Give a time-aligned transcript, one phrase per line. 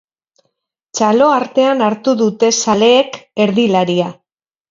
[0.99, 4.09] Txalo artean hartu dute zaleek erdilaria.